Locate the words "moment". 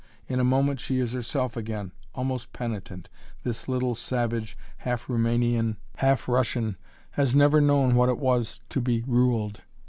0.43-0.79